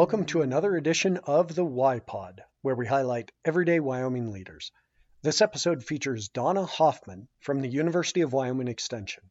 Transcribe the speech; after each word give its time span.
Welcome 0.00 0.24
to 0.28 0.40
another 0.40 0.76
edition 0.76 1.18
of 1.26 1.54
the 1.54 1.62
Y 1.62 1.98
Pod, 1.98 2.40
where 2.62 2.74
we 2.74 2.86
highlight 2.86 3.32
everyday 3.44 3.80
Wyoming 3.80 4.32
leaders. 4.32 4.72
This 5.20 5.42
episode 5.42 5.84
features 5.84 6.30
Donna 6.30 6.64
Hoffman 6.64 7.28
from 7.40 7.60
the 7.60 7.68
University 7.68 8.22
of 8.22 8.32
Wyoming 8.32 8.68
Extension. 8.68 9.24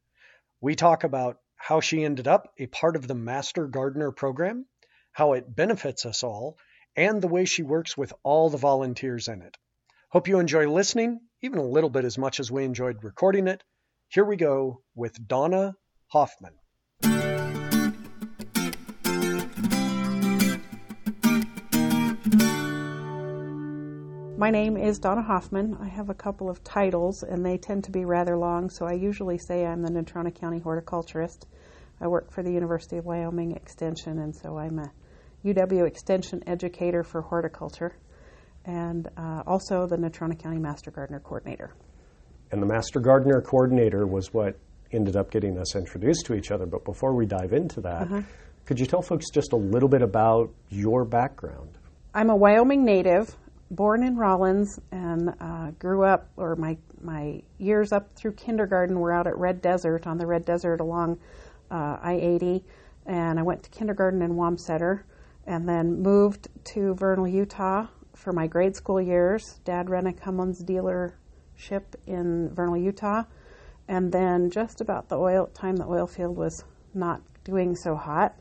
We 0.62 0.76
talk 0.76 1.04
about 1.04 1.40
how 1.56 1.80
she 1.80 2.04
ended 2.04 2.28
up 2.28 2.54
a 2.60 2.68
part 2.68 2.96
of 2.96 3.08
the 3.08 3.16
Master 3.16 3.66
Gardener 3.66 4.12
program, 4.12 4.68
how 5.12 5.34
it 5.34 5.56
benefits 5.56 6.06
us 6.06 6.22
all, 6.22 6.60
and 6.96 7.20
the 7.20 7.28
way 7.28 7.46
she 7.46 7.64
works 7.64 7.98
with 7.98 8.14
all 8.22 8.52
the 8.52 8.58
volunteers 8.58 9.28
in 9.28 9.42
it. 9.42 9.58
Hope 10.10 10.28
you 10.28 10.38
enjoy 10.38 10.72
listening, 10.72 11.20
even 11.42 11.58
a 11.58 11.64
little 11.64 11.90
bit 11.90 12.06
as 12.06 12.20
much 12.20 12.40
as 12.40 12.52
we 12.52 12.64
enjoyed 12.64 13.04
recording 13.04 13.48
it. 13.48 13.64
Here 14.10 14.24
we 14.24 14.36
go 14.36 14.84
with 14.94 15.28
Donna 15.28 15.76
Hoffman. 16.10 16.54
My 24.40 24.52
name 24.52 24.78
is 24.78 25.00
Donna 25.00 25.22
Hoffman. 25.22 25.78
I 25.82 25.90
have 25.90 26.10
a 26.10 26.14
couple 26.14 26.50
of 26.50 26.64
titles, 26.64 27.24
and 27.24 27.46
they 27.46 27.58
tend 27.58 27.84
to 27.84 27.92
be 27.92 28.06
rather 28.06 28.38
long, 28.38 28.70
so 28.70 28.86
I 28.86 28.94
usually 28.94 29.38
say 29.38 29.66
I'm 29.66 29.82
the 29.82 29.92
Natrona 29.92 30.34
County 30.34 30.60
horticulturist. 30.60 31.46
I 32.00 32.08
work 32.08 32.32
for 32.32 32.42
the 32.42 32.50
University 32.50 32.96
of 32.96 33.06
Wyoming 33.06 33.52
Extension, 33.52 34.20
and 34.20 34.34
so 34.34 34.58
I'm 34.58 34.80
a 34.80 34.90
UW 35.44 35.86
Extension 35.86 36.42
educator 36.48 37.04
for 37.04 37.22
horticulture, 37.22 37.98
and 38.64 39.10
uh, 39.18 39.44
also 39.46 39.86
the 39.86 39.98
Natrona 39.98 40.40
County 40.42 40.58
Master 40.58 40.90
Gardener 40.90 41.20
Coordinator. 41.20 41.74
And 42.54 42.62
the 42.62 42.68
Master 42.68 43.02
Gardener 43.02 43.42
Coordinator 43.42 44.08
was 44.08 44.34
what 44.34 44.58
ended 44.94 45.18
up 45.18 45.32
getting 45.32 45.58
us 45.58 45.76
introduced 45.76 46.26
to 46.28 46.34
each 46.34 46.50
other. 46.52 46.66
But 46.66 46.86
before 46.86 47.14
we 47.14 47.26
dive 47.26 47.52
into 47.52 47.82
that, 47.82 48.04
uh-huh. 48.04 48.22
could 48.66 48.80
you 48.80 48.86
tell 48.86 49.02
folks 49.02 49.26
just 49.34 49.52
a 49.52 49.58
little 49.58 49.90
bit 49.90 50.02
about 50.02 50.50
your 50.70 51.04
background? 51.04 51.78
I'm 52.14 52.30
a 52.30 52.36
Wyoming 52.38 52.86
native 52.86 53.36
born 53.72 54.04
in 54.04 54.18
Rawlins 54.18 54.80
and 54.92 55.34
uh, 55.40 55.72
grew 55.72 56.04
up, 56.04 56.30
or 56.38 56.56
my 56.56 56.78
my 57.02 57.42
years 57.58 57.92
up 57.92 58.12
through 58.14 58.34
kindergarten 58.34 59.00
were 59.00 59.14
out 59.14 59.28
at 59.28 59.38
Red 59.38 59.62
Desert 59.62 60.06
on 60.06 60.18
the 60.18 60.26
Red 60.26 60.44
Desert 60.44 60.82
along 60.82 61.18
uh, 61.72 61.98
I-80, 62.02 62.64
and 63.06 63.40
I 63.40 63.44
went 63.44 63.64
to 63.64 63.70
kindergarten 63.70 64.22
in 64.22 64.32
Wamsutter, 64.32 65.04
and 65.46 65.68
then 65.68 66.02
moved 66.02 66.50
to 66.74 66.94
Vernal, 66.96 67.28
Utah 67.28 67.88
for 68.16 68.34
my 68.34 68.48
grade 68.48 68.76
school 68.76 69.02
years. 69.02 69.60
Dad 69.64 69.90
ran 69.90 70.08
a 70.08 70.14
Cummins 70.14 70.64
dealership 70.64 71.84
in 72.06 72.50
Vernal, 72.54 72.78
Utah, 72.78 73.24
and 73.88 74.12
then 74.12 74.50
just 74.50 74.82
about 74.82 75.08
the 75.08 75.18
oil 75.18 75.48
time 75.54 75.78
the 75.78 75.88
oil 75.88 76.08
field 76.08 76.36
was 76.36 76.64
not 76.94 77.22
doing 77.44 77.76
so 77.76 77.96
hot, 77.96 78.36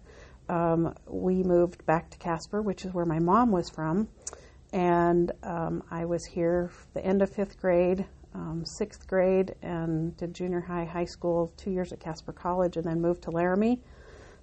um, 0.48 0.94
we 1.06 1.42
moved 1.42 1.84
back 1.86 2.10
to 2.10 2.18
Casper, 2.18 2.62
which 2.62 2.84
is 2.84 2.94
where 2.94 3.04
my 3.04 3.18
mom 3.18 3.52
was 3.52 3.68
from 3.68 4.08
and 4.72 5.32
um, 5.42 5.82
I 5.90 6.04
was 6.04 6.24
here 6.24 6.70
the 6.94 7.04
end 7.04 7.22
of 7.22 7.30
fifth 7.30 7.58
grade, 7.60 8.06
um, 8.34 8.64
sixth 8.64 9.06
grade, 9.06 9.54
and 9.62 10.16
did 10.16 10.34
junior 10.34 10.60
high, 10.60 10.84
high 10.84 11.06
school, 11.06 11.52
two 11.56 11.70
years 11.70 11.92
at 11.92 12.00
Casper 12.00 12.32
College, 12.32 12.76
and 12.76 12.84
then 12.84 13.00
moved 13.00 13.22
to 13.22 13.30
Laramie 13.30 13.80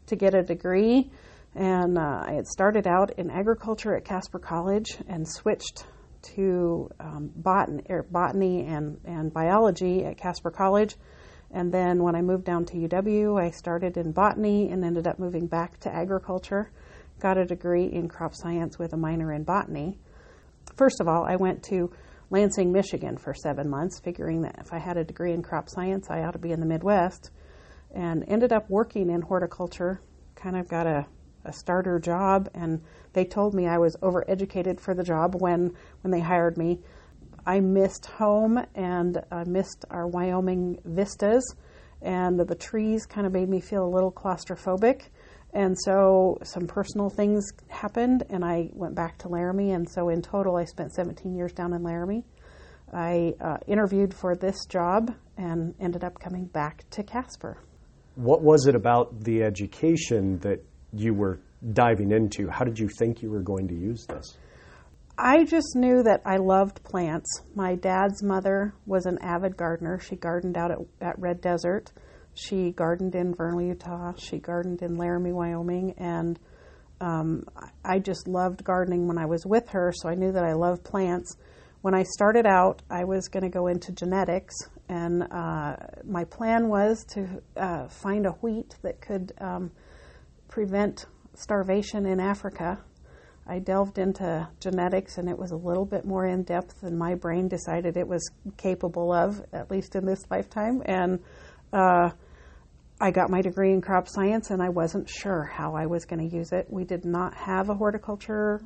to 0.07 0.15
get 0.15 0.33
a 0.33 0.41
degree. 0.41 1.11
And 1.53 1.97
uh, 1.97 2.23
I 2.25 2.33
had 2.33 2.47
started 2.47 2.87
out 2.87 3.11
in 3.17 3.29
agriculture 3.29 3.95
at 3.95 4.03
Casper 4.03 4.39
College 4.39 4.97
and 5.07 5.27
switched 5.27 5.85
to 6.33 6.89
um, 6.99 7.31
botany, 7.35 7.83
er, 7.89 8.05
botany 8.09 8.65
and, 8.65 8.99
and 9.05 9.31
biology 9.31 10.03
at 10.03 10.17
Casper 10.17 10.51
College. 10.51 10.95
And 11.51 11.71
then 11.71 12.03
when 12.03 12.15
I 12.15 12.21
moved 12.21 12.43
down 12.43 12.65
to 12.65 12.73
UW, 12.73 13.39
I 13.39 13.51
started 13.51 13.95
in 13.95 14.11
botany 14.11 14.69
and 14.69 14.83
ended 14.83 15.07
up 15.07 15.19
moving 15.19 15.47
back 15.47 15.79
to 15.81 15.93
agriculture. 15.93 16.71
Got 17.19 17.37
a 17.37 17.45
degree 17.45 17.85
in 17.85 18.09
crop 18.09 18.35
science 18.35 18.77
with 18.77 18.93
a 18.93 18.97
minor 18.97 19.31
in 19.31 19.43
botany. 19.43 19.99
First 20.75 20.99
of 20.99 21.07
all, 21.07 21.23
I 21.23 21.35
went 21.35 21.63
to 21.63 21.91
Lansing, 22.31 22.71
Michigan 22.71 23.17
for 23.17 23.33
seven 23.33 23.69
months, 23.69 23.99
figuring 23.99 24.41
that 24.41 24.57
if 24.59 24.73
I 24.73 24.79
had 24.79 24.97
a 24.97 25.03
degree 25.03 25.31
in 25.31 25.41
crop 25.43 25.69
science, 25.69 26.07
I 26.09 26.23
ought 26.23 26.33
to 26.33 26.39
be 26.39 26.51
in 26.51 26.59
the 26.59 26.65
Midwest, 26.65 27.31
and 27.93 28.25
ended 28.27 28.51
up 28.51 28.69
working 28.69 29.09
in 29.09 29.21
horticulture. 29.21 30.01
Kind 30.35 30.57
of 30.57 30.67
got 30.67 30.87
a, 30.87 31.05
a 31.45 31.53
starter 31.53 31.99
job, 31.99 32.49
and 32.53 32.81
they 33.13 33.25
told 33.25 33.53
me 33.53 33.67
I 33.67 33.77
was 33.77 33.95
overeducated 34.01 34.79
for 34.79 34.93
the 34.93 35.03
job 35.03 35.35
when, 35.39 35.71
when 36.01 36.11
they 36.11 36.19
hired 36.19 36.57
me. 36.57 36.79
I 37.45 37.59
missed 37.59 38.07
home 38.07 38.59
and 38.73 39.21
I 39.31 39.43
missed 39.43 39.85
our 39.91 40.07
Wyoming 40.07 40.79
vistas, 40.83 41.55
and 42.01 42.39
the 42.39 42.55
trees 42.55 43.05
kind 43.05 43.27
of 43.27 43.33
made 43.33 43.49
me 43.49 43.61
feel 43.61 43.85
a 43.85 43.87
little 43.87 44.11
claustrophobic. 44.11 45.03
And 45.55 45.77
so 45.79 46.37
some 46.43 46.67
personal 46.67 47.09
things 47.09 47.47
happened, 47.69 48.25
and 48.29 48.43
I 48.43 48.69
went 48.73 48.93
back 48.93 49.17
to 49.19 49.29
Laramie. 49.29 49.71
And 49.71 49.89
so 49.89 50.09
in 50.09 50.21
total, 50.21 50.57
I 50.57 50.65
spent 50.65 50.93
17 50.93 51.33
years 51.33 51.53
down 51.53 51.73
in 51.73 51.81
Laramie. 51.81 52.25
I 52.93 53.33
uh, 53.39 53.57
interviewed 53.65 54.13
for 54.13 54.35
this 54.35 54.65
job 54.65 55.15
and 55.37 55.73
ended 55.79 56.03
up 56.03 56.19
coming 56.19 56.45
back 56.47 56.83
to 56.91 57.03
Casper. 57.03 57.57
What 58.15 58.41
was 58.41 58.67
it 58.67 58.75
about 58.75 59.23
the 59.23 59.43
education 59.43 60.39
that 60.39 60.61
you 60.91 61.13
were 61.13 61.39
diving 61.71 62.11
into? 62.11 62.49
How 62.49 62.65
did 62.65 62.77
you 62.77 62.89
think 62.99 63.21
you 63.21 63.31
were 63.31 63.41
going 63.41 63.69
to 63.69 63.75
use 63.75 64.05
this? 64.07 64.37
I 65.17 65.45
just 65.45 65.73
knew 65.75 66.03
that 66.03 66.21
I 66.25 66.35
loved 66.35 66.83
plants. 66.83 67.29
My 67.55 67.75
dad's 67.75 68.21
mother 68.21 68.73
was 68.85 69.05
an 69.05 69.17
avid 69.21 69.55
gardener. 69.55 69.99
She 69.99 70.17
gardened 70.17 70.57
out 70.57 70.71
at, 70.71 70.79
at 70.99 71.17
Red 71.17 71.39
Desert. 71.39 71.93
She 72.35 72.71
gardened 72.71 73.15
in 73.15 73.33
Vernal, 73.33 73.61
Utah. 73.61 74.13
She 74.17 74.39
gardened 74.39 74.81
in 74.81 74.95
Laramie, 74.95 75.31
Wyoming, 75.31 75.93
and 75.97 76.37
um, 76.99 77.43
I 77.83 77.99
just 77.99 78.27
loved 78.27 78.63
gardening 78.63 79.07
when 79.07 79.17
I 79.17 79.25
was 79.25 79.45
with 79.45 79.69
her. 79.69 79.91
So 79.95 80.09
I 80.09 80.15
knew 80.15 80.31
that 80.33 80.43
I 80.43 80.53
loved 80.53 80.83
plants. 80.83 81.35
When 81.81 81.93
I 81.93 82.03
started 82.03 82.45
out, 82.45 82.81
I 82.89 83.05
was 83.05 83.29
going 83.29 83.43
to 83.43 83.49
go 83.49 83.67
into 83.67 83.93
genetics, 83.93 84.53
and 84.89 85.23
uh, 85.31 85.75
my 86.03 86.25
plan 86.25 86.67
was 86.67 87.05
to 87.13 87.41
uh, 87.55 87.87
find 87.87 88.25
a 88.25 88.31
wheat 88.31 88.75
that 88.81 88.99
could 88.99 89.31
um, 89.39 89.71
prevent 90.49 91.05
starvation 91.35 92.05
in 92.05 92.19
Africa. 92.19 92.79
I 93.47 93.59
delved 93.59 93.97
into 93.97 94.47
genetics, 94.59 95.17
and 95.19 95.29
it 95.29 95.37
was 95.37 95.51
a 95.51 95.55
little 95.55 95.85
bit 95.85 96.03
more 96.03 96.25
in 96.25 96.43
depth 96.43 96.81
than 96.81 96.97
my 96.97 97.13
brain 97.13 97.47
decided 97.47 97.95
it 97.95 98.07
was 98.07 98.29
capable 98.57 99.13
of, 99.13 99.41
at 99.53 99.69
least 99.69 99.95
in 99.95 100.05
this 100.05 100.23
lifetime. 100.31 100.81
And 100.85 101.19
uh, 101.71 102.09
I 102.99 103.11
got 103.11 103.29
my 103.29 103.41
degree 103.41 103.73
in 103.73 103.81
crop 103.81 104.07
science 104.07 104.51
and 104.51 104.61
I 104.61 104.69
wasn't 104.69 105.09
sure 105.09 105.43
how 105.43 105.75
I 105.75 105.85
was 105.85 106.05
going 106.05 106.29
to 106.29 106.35
use 106.35 106.51
it. 106.53 106.67
We 106.69 106.85
did 106.85 107.03
not 107.03 107.33
have 107.35 107.69
a 107.69 107.73
horticulture 107.73 108.61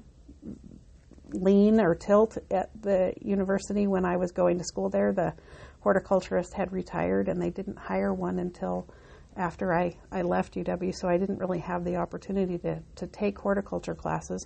lean 1.32 1.80
or 1.80 1.96
tilt 1.96 2.38
at 2.52 2.70
the 2.80 3.14
university 3.22 3.88
when 3.88 4.06
I 4.06 4.18
was 4.18 4.32
going 4.32 4.60
to 4.60 4.64
school 4.64 4.90
there. 4.90 5.14
The 5.14 5.34
horticulturist 5.82 6.54
had 6.54 6.72
retired 6.72 7.28
and 7.28 7.42
they 7.42 7.50
didn't 7.50 7.78
hire 7.78 8.14
one 8.14 8.38
until 8.40 8.88
after 9.36 9.74
I, 9.74 9.98
I 10.12 10.22
left 10.22 10.56
UW, 10.56 10.94
so 10.94 11.08
I 11.08 11.18
didn't 11.18 11.40
really 11.40 11.60
have 11.60 11.84
the 11.84 11.96
opportunity 11.96 12.58
to, 12.60 12.82
to 12.96 13.08
take 13.08 13.40
horticulture 13.40 13.96
classes. 13.96 14.46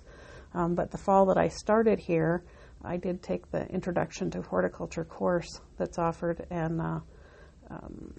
Um, 0.54 0.74
but 0.74 0.90
the 0.90 0.98
fall 0.98 1.26
that 1.26 1.36
I 1.36 1.48
started 1.48 1.98
here, 1.98 2.44
I 2.82 2.96
did 2.96 3.22
take 3.22 3.50
the 3.50 3.66
Introduction 3.66 4.30
to 4.30 4.42
Horticulture 4.42 5.04
course 5.04 5.60
that's 5.78 5.98
offered, 5.98 6.46
and 6.50 6.80
uh, 6.80 7.00
um, 7.70 8.14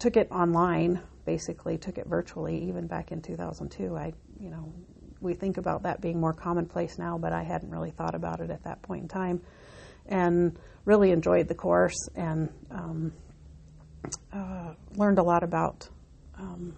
took 0.00 0.16
it 0.16 0.32
online, 0.32 1.00
basically 1.24 1.78
took 1.78 1.98
it 1.98 2.06
virtually, 2.06 2.64
even 2.64 2.88
back 2.88 3.12
in 3.12 3.22
2002. 3.22 3.96
I, 3.96 4.12
you 4.40 4.50
know, 4.50 4.72
we 5.20 5.34
think 5.34 5.58
about 5.58 5.84
that 5.84 6.00
being 6.00 6.18
more 6.18 6.32
commonplace 6.32 6.98
now, 6.98 7.18
but 7.18 7.32
I 7.32 7.42
hadn't 7.42 7.70
really 7.70 7.90
thought 7.90 8.14
about 8.14 8.40
it 8.40 8.50
at 8.50 8.64
that 8.64 8.82
point 8.82 9.02
in 9.02 9.08
time, 9.08 9.42
and 10.06 10.58
really 10.86 11.12
enjoyed 11.12 11.46
the 11.46 11.54
course 11.54 12.08
and 12.16 12.48
um, 12.70 13.12
uh, 14.32 14.72
learned 14.96 15.18
a 15.18 15.22
lot 15.22 15.42
about 15.42 15.88
um, 16.38 16.74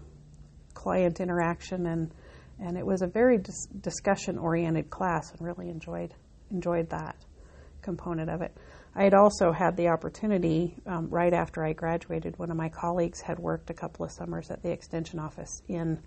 client 0.74 1.20
interaction 1.20 1.86
and 1.86 2.12
and 2.58 2.76
it 2.76 2.86
was 2.86 3.02
a 3.02 3.06
very 3.06 3.38
dis- 3.38 3.66
discussion 3.80 4.38
oriented 4.38 4.90
class 4.90 5.32
and 5.32 5.40
really 5.40 5.68
enjoyed 5.68 6.14
enjoyed 6.50 6.90
that 6.90 7.16
component 7.80 8.28
of 8.28 8.42
it. 8.42 8.56
I 8.94 9.04
had 9.04 9.14
also 9.14 9.52
had 9.52 9.76
the 9.76 9.88
opportunity 9.88 10.76
um, 10.86 11.08
right 11.08 11.32
after 11.32 11.64
I 11.64 11.72
graduated. 11.72 12.38
One 12.38 12.50
of 12.50 12.56
my 12.56 12.68
colleagues 12.68 13.20
had 13.20 13.38
worked 13.38 13.70
a 13.70 13.74
couple 13.74 14.04
of 14.04 14.12
summers 14.12 14.50
at 14.50 14.62
the 14.62 14.70
extension 14.70 15.18
office 15.18 15.62
in 15.68 15.98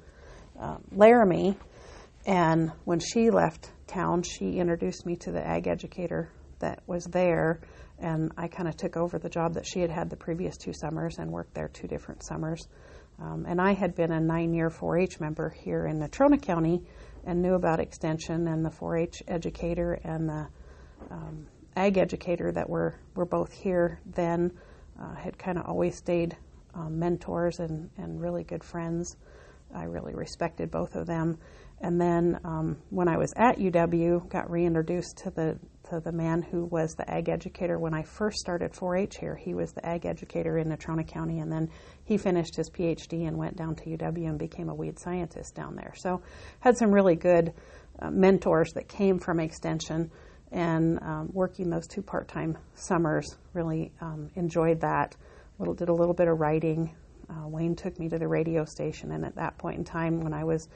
um, 0.60 0.84
Laramie, 0.92 1.58
and 2.28 2.72
when 2.86 3.00
she 3.00 3.32
left 3.32 3.72
town, 3.88 4.24
she 4.24 4.58
introduced 4.60 5.06
me 5.06 5.16
to 5.18 5.32
the 5.32 5.46
ag 5.46 5.68
educator 5.68 6.30
that 6.60 6.82
was 6.88 7.06
there, 7.06 7.60
and 8.00 8.32
I 8.38 8.48
kind 8.48 8.68
of 8.68 8.78
took 8.78 8.98
over 8.98 9.18
the 9.18 9.30
job 9.30 9.54
that 9.56 9.66
she 9.66 9.80
had 9.80 9.90
had 9.90 10.10
the 10.10 10.16
previous 10.16 10.56
two 10.58 10.74
summers 10.74 11.18
and 11.18 11.32
worked 11.32 11.54
there 11.54 11.68
two 11.68 11.88
different 11.88 12.24
summers. 12.24 12.68
Um, 13.20 13.46
and 13.48 13.62
I 13.62 13.74
had 13.74 13.96
been 13.96 14.12
a 14.12 14.20
nine-year 14.20 14.70
4-H 14.70 15.20
member 15.20 15.50
here 15.50 15.86
in 15.86 16.00
Natrona 16.00 16.42
County 16.42 16.84
and 17.26 17.42
knew 17.42 17.54
about 17.54 17.80
extension 17.80 18.48
and 18.48 18.64
the 18.64 18.70
4-H 18.70 19.24
educator 19.28 19.94
and 20.04 20.28
the 20.28 20.48
um, 21.10 21.48
ag 21.76 21.98
educator 21.98 22.52
that 22.52 22.70
were, 22.70 22.96
were 23.16 23.26
both 23.26 23.52
here 23.52 24.00
then 24.06 24.52
uh, 25.00 25.16
had 25.16 25.38
kind 25.38 25.58
of 25.58 25.66
always 25.66 25.98
stayed 25.98 26.36
um, 26.74 27.00
mentors 27.00 27.60
and, 27.60 27.90
and 27.98 28.22
really 28.22 28.44
good 28.44 28.64
friends. 28.64 29.18
I 29.74 29.84
really 29.84 30.14
respected 30.14 30.72
both 30.72 30.96
of 30.96 31.08
them. 31.08 31.38
And 31.82 32.00
then 32.00 32.40
um, 32.44 32.78
when 32.90 33.08
I 33.08 33.18
was 33.18 33.34
at 33.36 33.58
UW, 33.58 34.30
got 34.30 34.50
reintroduced 34.50 35.18
to 35.24 35.32
the 35.32 35.60
to 35.90 36.00
the 36.00 36.12
man 36.12 36.42
who 36.42 36.66
was 36.66 36.96
the 36.96 37.08
ag 37.10 37.30
educator 37.30 37.78
when 37.78 37.94
I 37.94 38.02
first 38.02 38.40
started 38.40 38.72
4-H 38.72 39.18
here. 39.18 39.36
He 39.36 39.54
was 39.54 39.72
the 39.72 39.86
ag 39.86 40.08
educator 40.08 40.58
in 40.58 40.68
Natrona 40.68 41.08
County, 41.08 41.40
and 41.40 41.52
then 41.52 41.70
he 42.06 42.18
finished 42.18 42.56
his 42.56 42.72
PhD 42.72 43.28
and 43.28 43.38
went 43.38 43.56
down 43.56 43.76
to 43.76 43.84
UW 43.86 44.28
and 44.28 44.40
became 44.40 44.70
a 44.70 44.74
weed 44.74 44.98
scientist 44.98 45.54
down 45.54 45.76
there. 45.76 45.94
So 45.96 46.24
had 46.60 46.76
some 46.76 46.92
really 46.92 47.16
good 47.16 47.54
uh, 48.00 48.10
mentors 48.10 48.74
that 48.74 48.88
came 48.88 49.20
from 49.20 49.40
Extension, 49.40 50.10
and 50.56 51.00
um, 51.04 51.30
working 51.34 51.70
those 51.70 51.86
two 51.86 52.02
part-time 52.02 52.58
summers 52.76 53.38
really 53.54 53.92
um, 54.00 54.32
enjoyed 54.36 54.80
that. 54.80 55.14
Little 55.60 55.74
did 55.74 55.90
a 55.90 55.94
little 55.94 56.14
bit 56.14 56.30
of 56.30 56.40
writing. 56.40 56.96
Uh, 57.30 57.48
Wayne 57.48 57.76
took 57.76 58.00
me 58.00 58.08
to 58.08 58.18
the 58.18 58.28
radio 58.28 58.64
station, 58.64 59.12
and 59.12 59.26
at 59.26 59.36
that 59.36 59.58
point 59.58 59.80
in 59.80 59.84
time, 59.84 60.22
when 60.22 60.34
I 60.34 60.46
was 60.46 60.70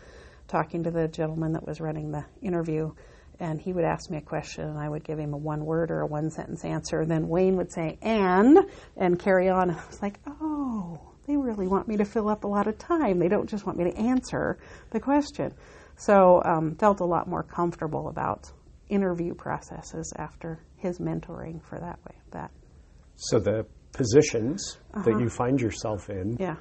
talking 0.49 0.83
to 0.83 0.91
the 0.91 1.07
gentleman 1.07 1.53
that 1.53 1.65
was 1.65 1.79
running 1.79 2.11
the 2.11 2.25
interview, 2.41 2.91
and 3.39 3.61
he 3.61 3.71
would 3.71 3.85
ask 3.85 4.09
me 4.09 4.17
a 4.17 4.21
question, 4.21 4.65
and 4.65 4.77
I 4.77 4.89
would 4.89 5.05
give 5.05 5.17
him 5.17 5.33
a 5.33 5.37
one 5.37 5.63
word 5.63 5.91
or 5.91 6.01
a 6.01 6.07
one 6.07 6.29
sentence 6.29 6.65
answer. 6.65 6.99
And 6.99 7.09
then 7.09 7.29
Wayne 7.29 7.55
would 7.55 7.71
say, 7.71 7.97
and, 8.01 8.59
and 8.97 9.17
carry 9.17 9.47
on. 9.47 9.71
I 9.71 9.87
was 9.87 10.01
like, 10.01 10.19
oh, 10.27 10.99
they 11.25 11.37
really 11.37 11.67
want 11.67 11.87
me 11.87 11.95
to 11.97 12.05
fill 12.05 12.27
up 12.27 12.43
a 12.43 12.47
lot 12.47 12.67
of 12.67 12.77
time. 12.77 13.17
They 13.19 13.29
don't 13.29 13.49
just 13.49 13.65
want 13.65 13.77
me 13.77 13.85
to 13.85 13.97
answer 13.97 14.57
the 14.89 14.99
question. 14.99 15.53
So, 15.95 16.41
um, 16.43 16.75
felt 16.75 16.99
a 16.99 17.05
lot 17.05 17.29
more 17.29 17.43
comfortable 17.43 18.09
about 18.09 18.51
interview 18.89 19.33
processes 19.33 20.11
after 20.17 20.59
his 20.77 20.99
mentoring 20.99 21.63
for 21.63 21.79
that 21.79 21.99
way. 22.05 22.15
That. 22.31 22.51
So 23.15 23.39
the 23.39 23.65
positions 23.91 24.77
uh-huh. 24.93 25.03
that 25.03 25.19
you 25.19 25.29
find 25.29 25.59
yourself 25.59 26.09
in. 26.09 26.37
Yeah. 26.39 26.55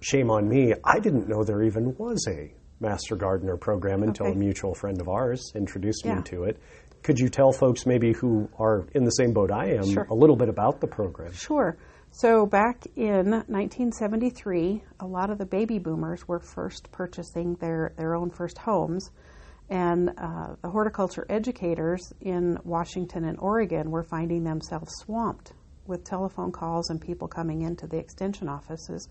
Shame 0.00 0.30
on 0.30 0.48
me. 0.48 0.74
I 0.84 0.98
didn't 0.98 1.28
know 1.28 1.44
there 1.44 1.62
even 1.62 1.94
was 1.96 2.26
a 2.28 2.52
Master 2.80 3.14
Gardener 3.14 3.56
program 3.56 4.02
until 4.02 4.26
okay. 4.26 4.34
a 4.34 4.38
mutual 4.38 4.74
friend 4.74 5.00
of 5.00 5.08
ours 5.08 5.52
introduced 5.54 6.04
yeah. 6.04 6.16
me 6.16 6.22
to 6.24 6.44
it. 6.44 6.58
Could 7.02 7.18
you 7.18 7.28
tell 7.28 7.52
folks 7.52 7.86
maybe 7.86 8.12
who 8.12 8.48
are 8.58 8.86
in 8.94 9.04
the 9.04 9.10
same 9.10 9.32
boat 9.32 9.50
I 9.50 9.74
am 9.74 9.92
sure. 9.92 10.06
a 10.10 10.14
little 10.14 10.36
bit 10.36 10.48
about 10.48 10.80
the 10.80 10.86
program? 10.86 11.32
Sure. 11.32 11.76
So 12.10 12.46
back 12.46 12.84
in 12.94 13.30
1973, 13.30 14.84
a 15.00 15.06
lot 15.06 15.30
of 15.30 15.38
the 15.38 15.46
baby 15.46 15.78
boomers 15.78 16.28
were 16.28 16.40
first 16.40 16.92
purchasing 16.92 17.54
their, 17.56 17.94
their 17.96 18.14
own 18.14 18.30
first 18.30 18.58
homes. 18.58 19.10
And 19.72 20.10
uh, 20.18 20.56
the 20.60 20.68
horticulture 20.68 21.24
educators 21.30 22.12
in 22.20 22.58
Washington 22.62 23.24
and 23.24 23.38
Oregon 23.38 23.90
were 23.90 24.02
finding 24.02 24.44
themselves 24.44 24.92
swamped 24.98 25.54
with 25.86 26.04
telephone 26.04 26.52
calls 26.52 26.90
and 26.90 27.00
people 27.00 27.26
coming 27.26 27.62
into 27.62 27.86
the 27.86 27.96
extension 27.96 28.50
offices 28.50 29.08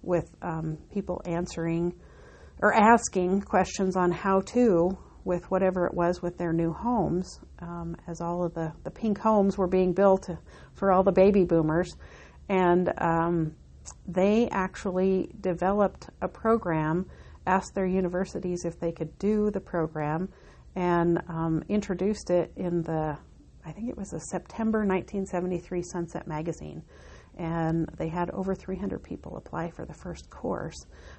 with 0.00 0.34
um, 0.40 0.78
people 0.90 1.20
answering 1.26 1.92
or 2.62 2.72
asking 2.72 3.42
questions 3.42 3.94
on 3.94 4.10
how 4.10 4.40
to 4.40 4.96
with 5.24 5.50
whatever 5.50 5.86
it 5.86 5.92
was 5.92 6.22
with 6.22 6.38
their 6.38 6.54
new 6.54 6.72
homes, 6.72 7.38
um, 7.58 7.94
as 8.08 8.22
all 8.22 8.42
of 8.42 8.54
the, 8.54 8.72
the 8.84 8.90
pink 8.90 9.18
homes 9.18 9.58
were 9.58 9.68
being 9.68 9.92
built 9.92 10.30
for 10.72 10.92
all 10.92 11.02
the 11.02 11.12
baby 11.12 11.44
boomers. 11.44 11.94
And 12.48 12.90
um, 12.96 13.54
they 14.08 14.48
actually 14.50 15.28
developed 15.42 16.08
a 16.22 16.28
program, 16.28 17.04
asked 17.46 17.74
their 17.74 17.86
universities 17.86 18.64
if 18.64 18.78
they 18.78 18.92
could 18.92 19.18
do 19.18 19.50
the 19.50 19.60
program, 19.60 20.28
and 20.76 21.20
um, 21.28 21.62
introduced 21.68 22.30
it 22.30 22.52
in 22.56 22.82
the, 22.82 23.16
I 23.64 23.72
think 23.72 23.88
it 23.88 23.96
was 23.96 24.12
a 24.12 24.20
September 24.20 24.80
1973 24.80 25.82
Sunset 25.82 26.26
magazine 26.26 26.82
and 27.40 27.88
they 27.96 28.08
had 28.08 28.30
over 28.30 28.54
300 28.54 29.02
people 29.02 29.36
apply 29.36 29.70
for 29.70 29.84
the 29.84 29.94
first 29.94 30.28
course. 30.30 30.76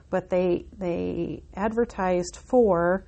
But 0.09 0.29
they 0.29 0.65
they 0.77 1.44
advertised 1.56 2.38
for 2.38 3.06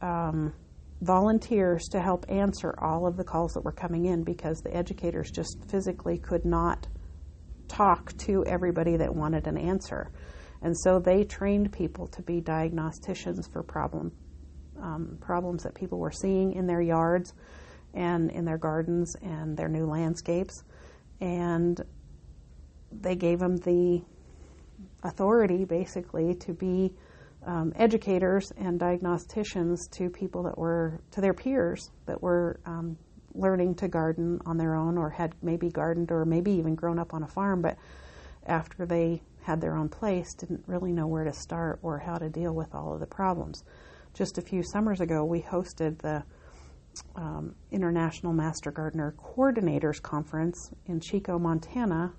um, 0.00 0.52
volunteers 1.00 1.88
to 1.88 2.00
help 2.00 2.24
answer 2.28 2.74
all 2.78 3.06
of 3.06 3.16
the 3.16 3.24
calls 3.24 3.52
that 3.54 3.64
were 3.64 3.72
coming 3.72 4.06
in 4.06 4.22
because 4.22 4.60
the 4.60 4.74
educators 4.74 5.30
just 5.30 5.58
physically 5.68 6.18
could 6.18 6.44
not 6.44 6.86
talk 7.66 8.16
to 8.18 8.44
everybody 8.44 8.96
that 8.96 9.14
wanted 9.14 9.46
an 9.46 9.56
answer. 9.56 10.12
And 10.62 10.78
so 10.78 10.98
they 10.98 11.24
trained 11.24 11.72
people 11.72 12.06
to 12.08 12.22
be 12.22 12.40
diagnosticians 12.40 13.50
for 13.52 13.62
problem 13.62 14.12
um, 14.80 15.16
problems 15.20 15.62
that 15.62 15.74
people 15.74 15.98
were 15.98 16.10
seeing 16.12 16.52
in 16.52 16.66
their 16.66 16.80
yards 16.80 17.32
and 17.94 18.30
in 18.30 18.44
their 18.44 18.58
gardens 18.58 19.14
and 19.22 19.56
their 19.56 19.68
new 19.68 19.86
landscapes. 19.86 20.64
And 21.20 21.80
they 22.90 23.14
gave 23.14 23.38
them 23.38 23.56
the 23.58 24.02
authority, 25.04 25.64
basically, 25.64 26.34
to 26.34 26.52
be 26.52 26.92
um, 27.46 27.72
educators 27.76 28.52
and 28.56 28.78
diagnosticians 28.78 29.88
to 29.92 30.10
people 30.10 30.42
that 30.44 30.58
were 30.58 31.00
to 31.12 31.20
their 31.20 31.34
peers 31.34 31.90
that 32.06 32.20
were 32.22 32.60
um, 32.66 32.96
learning 33.34 33.74
to 33.76 33.88
garden 33.88 34.40
on 34.46 34.56
their 34.56 34.74
own 34.74 34.98
or 34.98 35.10
had 35.10 35.34
maybe 35.42 35.68
gardened 35.68 36.12
or 36.12 36.24
maybe 36.24 36.52
even 36.52 36.74
grown 36.74 36.98
up 36.98 37.14
on 37.14 37.22
a 37.22 37.28
farm, 37.28 37.62
but 37.62 37.76
after 38.46 38.86
they 38.86 39.22
had 39.42 39.60
their 39.60 39.76
own 39.76 39.88
place, 39.88 40.34
didn't 40.34 40.64
really 40.66 40.92
know 40.92 41.06
where 41.06 41.24
to 41.24 41.32
start 41.32 41.78
or 41.82 41.98
how 41.98 42.16
to 42.18 42.28
deal 42.28 42.52
with 42.52 42.74
all 42.74 42.94
of 42.94 43.00
the 43.00 43.06
problems. 43.06 43.64
Just 44.14 44.38
a 44.38 44.42
few 44.42 44.62
summers 44.62 45.00
ago, 45.00 45.24
we 45.24 45.40
hosted 45.40 45.98
the 45.98 46.22
um, 47.16 47.54
International 47.70 48.32
Master 48.32 48.70
Gardener 48.70 49.14
Coordinators 49.18 50.00
Conference 50.00 50.70
in 50.86 51.00
Chico, 51.00 51.38
Montana, 51.38 52.12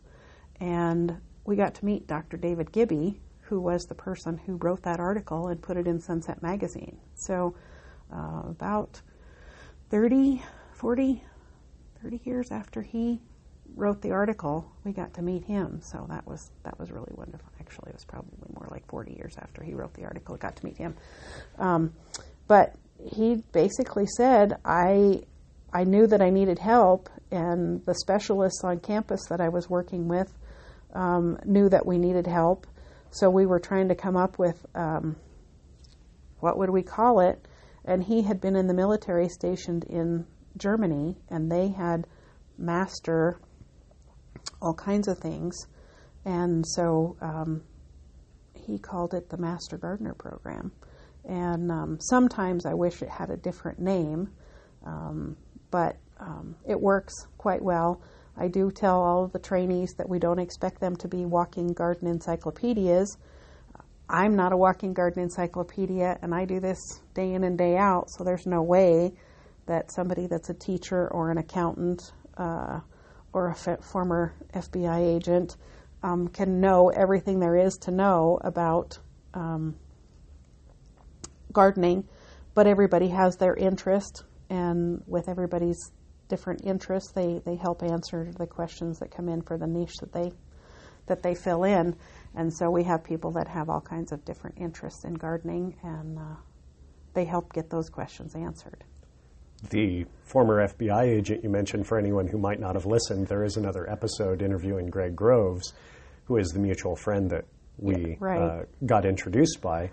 and 0.60 1.18
we 1.46 1.56
got 1.56 1.76
to 1.76 1.86
meet 1.86 2.08
Dr. 2.08 2.38
David 2.38 2.72
Gibby, 2.72 3.22
who 3.42 3.60
was 3.60 3.86
the 3.86 3.96
person 3.96 4.38
who 4.46 4.56
wrote 4.56 4.82
that 4.84 5.00
article 5.00 5.48
and 5.48 5.62
put 5.62 5.78
it 5.78 5.88
in 5.88 6.00
Sunset 6.00 6.42
Magazine. 6.42 6.98
So, 7.14 7.56
uh, 8.12 8.44
about 8.46 9.02
30, 9.90 10.42
40, 10.74 11.24
30 12.02 12.22
years 12.24 12.52
after 12.52 12.82
he 12.82 13.22
wrote 13.76 14.02
the 14.02 14.12
article, 14.12 14.72
we 14.84 14.92
got 14.92 15.14
to 15.16 15.22
meet 15.22 15.44
him. 15.44 15.82
So 15.82 16.06
that 16.10 16.26
was 16.28 16.52
that 16.64 16.80
was 16.80 16.92
really 16.92 17.12
wonderful. 17.16 17.50
Actually, 17.60 17.90
it 17.90 17.96
was 17.96 18.06
probably 18.06 18.38
more 18.54 18.68
like 18.70 18.88
40 18.88 19.14
years 19.14 19.36
after 19.38 19.64
he 19.64 19.74
wrote 19.74 19.94
the 19.94 20.04
article, 20.04 20.36
got 20.38 20.56
to 20.58 20.66
meet 20.66 20.78
him. 20.78 20.96
Um, 21.58 21.94
but 22.48 22.76
he 23.04 23.44
basically 23.52 24.06
said, 24.06 24.58
I 24.64 25.24
I 25.74 25.84
knew 25.86 26.06
that 26.08 26.22
I 26.22 26.30
needed 26.30 26.60
help, 26.60 27.10
and 27.32 27.84
the 27.86 27.96
specialists 27.96 28.64
on 28.64 28.80
campus 28.80 29.22
that 29.30 29.42
I 29.42 29.50
was 29.50 29.70
working 29.70 30.08
with 30.08 30.32
um, 30.94 31.40
knew 31.46 31.68
that 31.70 31.86
we 31.86 31.98
needed 31.98 32.28
help. 32.28 32.68
So 33.10 33.30
we 33.30 33.46
were 33.46 33.60
trying 33.60 33.90
to 33.90 33.96
come 33.96 34.16
up 34.16 34.38
with 34.38 34.66
um, 34.76 35.16
what 36.40 36.58
would 36.58 36.70
we 36.70 36.84
call 36.84 37.20
it? 37.20 37.48
And 37.86 38.04
he 38.04 38.22
had 38.22 38.40
been 38.40 38.56
in 38.56 38.68
the 38.68 38.74
military 38.74 39.30
stationed 39.30 39.84
in 39.86 40.26
Germany, 40.58 41.18
and 41.30 41.52
they 41.52 41.70
had 41.70 42.06
master 42.58 43.40
all 44.62 44.74
kinds 44.74 45.08
of 45.08 45.18
things. 45.20 45.68
And 46.26 46.66
so 46.66 47.18
um, 47.22 47.64
he 48.54 48.80
called 48.80 49.14
it 49.14 49.30
the 49.30 49.38
Master 49.38 49.78
Gardener 49.78 50.14
Program. 50.14 50.72
And 51.26 51.72
um, 51.72 51.98
sometimes 52.00 52.66
I 52.66 52.74
wish 52.74 53.02
it 53.02 53.10
had 53.10 53.30
a 53.30 53.38
different 53.38 53.80
name, 53.80 54.30
um, 54.86 55.38
but 55.72 55.98
um, 56.20 56.56
it 56.68 56.80
works 56.80 57.14
quite 57.38 57.62
well. 57.62 58.02
I 58.38 58.48
do 58.48 58.72
tell 58.72 59.02
all 59.02 59.24
of 59.26 59.32
the 59.32 59.40
trainees 59.40 59.94
that 59.98 60.10
we 60.10 60.20
don't 60.20 60.40
expect 60.40 60.80
them 60.80 60.96
to 60.98 61.08
be 61.08 61.26
walking 61.26 61.68
garden 61.68 62.08
encyclopedias. 62.08 63.18
I'm 64.10 64.36
not 64.36 64.52
a 64.52 64.58
walking 64.58 64.94
garden 64.94 65.24
encyclopedia, 65.24 66.18
and 66.22 66.36
I 66.36 66.46
do 66.46 66.60
this 66.60 67.02
day 67.14 67.34
in 67.34 67.44
and 67.44 67.58
day 67.58 67.78
out, 67.78 68.10
so 68.10 68.24
there's 68.24 68.46
no 68.46 68.62
way 68.62 69.14
that 69.66 69.92
somebody 69.92 70.28
that's 70.28 70.50
a 70.50 70.54
teacher 70.54 71.08
or 71.10 71.32
an 71.32 71.38
accountant 71.38 72.12
uh, 72.38 72.82
or 73.34 73.48
a 73.48 73.52
f- 73.52 73.84
former 73.84 74.34
FBI 74.54 75.16
agent 75.16 75.58
um, 76.04 76.28
can 76.28 76.60
know 76.60 76.90
everything 76.90 77.40
there 77.40 77.56
is 77.58 77.76
to 77.78 77.92
know 77.92 78.40
about 78.42 79.00
um, 79.34 79.76
gardening, 81.52 82.08
but 82.54 82.68
everybody 82.68 83.10
has 83.10 83.38
their 83.38 83.56
interest, 83.56 84.24
and 84.50 85.02
with 85.08 85.28
everybody's 85.28 85.92
different 86.28 86.66
interests. 86.66 87.12
They 87.12 87.42
they 87.46 87.56
help 87.56 87.84
answer 87.84 88.32
the 88.38 88.48
questions 88.48 89.00
that 89.00 89.12
come 89.12 89.30
in 89.30 89.42
for 89.42 89.58
the 89.58 89.68
niche 89.68 89.98
that 90.02 90.12
they 90.12 90.32
that 91.08 91.24
they 91.24 91.36
fill 91.36 91.64
in. 91.64 91.96
And 92.36 92.52
so 92.52 92.70
we 92.70 92.84
have 92.84 93.04
people 93.04 93.32
that 93.32 93.48
have 93.48 93.70
all 93.70 93.82
kinds 93.82 94.12
of 94.12 94.26
different 94.26 94.58
interests 94.58 95.04
in 95.04 95.14
gardening, 95.14 95.76
and 95.84 96.18
uh, 96.18 96.36
they 97.14 97.26
help 97.26 97.54
get 97.54 97.70
those 97.70 97.90
questions 97.90 98.36
answered. 98.36 98.84
The 99.70 100.06
former 100.24 100.68
FBI 100.68 101.04
agent 101.04 101.44
you 101.44 101.50
mentioned, 101.50 101.88
for 101.88 101.98
anyone 101.98 102.28
who 102.28 102.38
might 102.38 102.60
not 102.60 102.76
have 102.76 102.86
listened, 102.86 103.28
there 103.28 103.44
is 103.44 103.56
another 103.56 103.90
episode 103.90 104.42
interviewing 104.42 104.88
Greg 104.88 105.16
Groves, 105.16 105.74
who 106.26 106.38
is 106.38 106.50
the 106.50 106.60
mutual 106.60 106.96
friend 106.96 107.30
that 107.30 107.46
we 107.78 108.18
right. 108.20 108.42
uh, 108.42 108.64
got 108.86 109.06
introduced 109.06 109.62
by. 109.62 109.90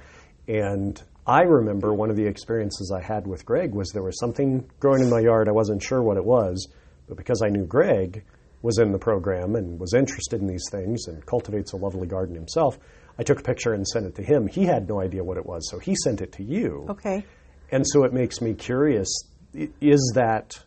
And 0.48 1.00
I 1.26 1.42
remember 1.42 1.94
one 1.94 2.10
of 2.10 2.16
the 2.16 2.26
experiences 2.26 2.92
I 2.94 3.00
had 3.00 3.26
with 3.26 3.46
Greg 3.46 3.72
was 3.72 3.90
there 3.90 4.02
was 4.02 4.18
something 4.18 4.68
growing 4.80 5.02
in 5.02 5.10
my 5.10 5.20
yard. 5.20 5.48
I 5.48 5.52
wasn't 5.52 5.82
sure 5.82 6.02
what 6.02 6.16
it 6.16 6.24
was, 6.24 6.68
but 7.06 7.16
because 7.16 7.42
I 7.42 7.48
knew 7.48 7.64
Greg 7.64 8.24
was 8.62 8.78
in 8.78 8.92
the 8.92 8.98
program 8.98 9.56
and 9.56 9.78
was 9.78 9.94
interested 9.94 10.40
in 10.40 10.46
these 10.46 10.64
things 10.70 11.06
and 11.06 11.24
cultivates 11.24 11.72
a 11.72 11.76
lovely 11.76 12.06
garden 12.06 12.34
himself, 12.34 12.78
I 13.18 13.22
took 13.22 13.40
a 13.40 13.42
picture 13.42 13.72
and 13.72 13.86
sent 13.86 14.06
it 14.06 14.14
to 14.16 14.22
him. 14.22 14.46
He 14.46 14.64
had 14.64 14.88
no 14.88 15.00
idea 15.00 15.22
what 15.22 15.36
it 15.36 15.46
was, 15.46 15.68
so 15.70 15.78
he 15.78 15.94
sent 16.04 16.20
it 16.20 16.32
to 16.32 16.42
you. 16.42 16.86
Okay. 16.88 17.24
And 17.70 17.86
so 17.86 18.04
it 18.04 18.12
makes 18.12 18.40
me 18.40 18.54
curious 18.54 19.08
is 19.54 20.12
that 20.14 20.62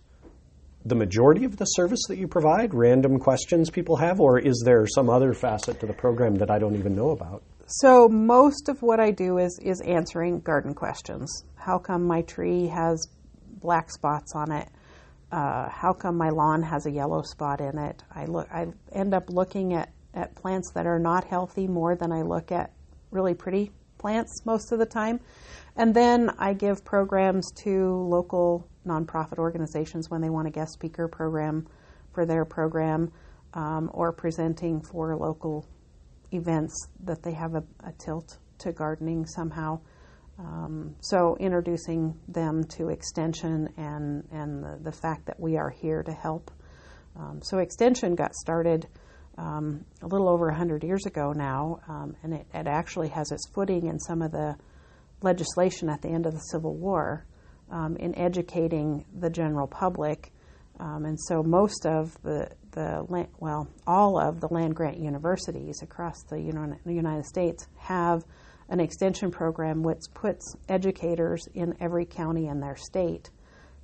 the 0.86 0.96
majority 0.96 1.46
of 1.46 1.58
the 1.58 1.66
service 1.66 2.02
that 2.10 2.18
you 2.18 2.28
provide, 2.28 2.74
random 2.74 3.18
questions 3.18 3.70
people 3.70 3.96
have, 3.96 4.20
or 4.20 4.38
is 4.38 4.62
there 4.66 4.86
some 4.86 5.10
other 5.10 5.34
facet 5.34 5.80
to 5.80 5.86
the 5.86 5.94
program 5.94 6.36
that 6.36 6.52
I 6.52 6.60
don't 6.60 6.76
even 6.76 6.96
know 6.96 7.12
about? 7.12 7.44
So 7.68 8.10
most 8.10 8.68
of 8.68 8.82
what 8.82 9.00
I 9.00 9.12
do 9.12 9.38
is 9.38 9.58
is 9.64 9.82
answering 9.82 10.42
garden 10.42 10.74
questions. 10.74 11.46
How 11.56 11.80
come 11.80 12.04
my 12.04 12.22
tree 12.24 12.68
has 12.68 13.08
black 13.62 13.90
spots 13.90 14.34
on 14.36 14.52
it? 14.52 14.68
Uh, 15.32 15.70
how 15.70 15.94
come 15.94 16.18
my 16.18 16.30
lawn 16.30 16.62
has 16.62 16.86
a 16.86 16.92
yellow 16.92 17.22
spot 17.22 17.62
in 17.62 17.78
it? 17.80 18.04
I 18.14 18.26
look. 18.26 18.50
I 18.52 18.68
end 18.92 19.14
up 19.14 19.30
looking 19.30 19.74
at 19.74 19.90
at 20.14 20.36
plants 20.36 20.72
that 20.74 20.86
are 20.86 21.00
not 21.00 21.24
healthy 21.24 21.68
more 21.68 21.96
than 21.96 22.12
I 22.12 22.22
look 22.22 22.52
at 22.52 22.72
really 23.12 23.34
pretty 23.34 23.72
plants 23.98 24.46
most 24.46 24.72
of 24.72 24.80
the 24.80 24.86
time. 24.86 25.20
And 25.76 25.96
then 25.96 26.30
I 26.38 26.54
give 26.54 26.84
programs 26.84 27.52
to 27.64 27.96
local 28.10 28.68
nonprofit 28.86 29.38
organizations 29.38 30.10
when 30.10 30.22
they 30.22 30.30
want 30.30 30.48
a 30.48 30.52
guest 30.52 30.74
speaker 30.74 31.08
program 31.08 31.68
for 32.14 32.26
their 32.26 32.46
program 32.46 33.12
um, 33.54 33.90
or 33.94 34.12
presenting 34.12 34.82
for 34.82 35.16
local 35.16 35.66
events 36.32 36.88
that 37.04 37.22
they 37.24 37.34
have 37.34 37.56
a, 37.56 37.64
a 37.86 37.92
tilt 37.94 38.38
to 38.60 38.72
gardening 38.72 39.26
somehow. 39.26 39.80
Um, 40.40 40.96
so 41.00 41.38
introducing 41.40 42.16
them 42.28 42.64
to 42.78 42.90
extension 42.90 43.70
and 43.78 44.28
and 44.32 44.64
the, 44.64 44.80
the, 44.82 44.92
fact 44.92 45.28
that 45.28 45.40
we 45.40 45.58
are 45.58 45.70
here 45.70 46.02
to 46.02 46.12
help. 46.12 46.50
Um, 47.16 47.40
so 47.44 47.60
extension 47.60 48.16
got 48.16 48.34
started 48.34 48.88
um, 49.38 49.86
a 50.02 50.08
little 50.08 50.28
over 50.28 50.48
100 50.48 50.84
years 50.84 51.06
ago 51.06 51.34
now, 51.34 51.80
um, 51.88 52.16
and 52.24 52.34
it, 52.34 52.48
it, 52.52 52.68
actually 52.68 53.10
has 53.10 53.32
its 53.32 53.48
footing 53.54 53.88
in 53.88 54.00
some 54.00 54.24
of 54.24 54.32
the 54.32 54.56
legislation 55.22 55.88
at 55.88 56.02
the 56.02 56.10
end 56.10 56.26
of 56.26 56.34
the 56.34 56.40
Civil 56.40 56.74
War 56.76 57.26
um, 57.70 57.96
in 57.98 58.18
educating 58.18 59.06
the 59.20 59.30
general 59.30 59.68
public. 59.68 60.32
Um, 60.80 61.06
and 61.06 61.20
so 61.20 61.44
most 61.44 61.86
of 61.86 62.16
the, 62.24 62.50
the 62.72 63.06
land, 63.08 63.28
well, 63.40 63.68
all 63.86 64.20
of 64.20 64.42
the 64.42 64.48
land 64.48 64.76
grant 64.76 64.98
universities 64.98 65.82
across 65.82 66.24
the 66.30 66.42
United 66.86 67.26
States 67.26 67.68
have 67.78 68.24
an 68.70 68.80
extension 68.80 69.30
program 69.30 69.84
which 69.84 70.02
puts 70.14 70.56
educators 70.70 71.48
in 71.54 71.76
every 71.80 72.06
county 72.06 72.48
in 72.48 72.60
their 72.60 72.76
state 72.76 73.30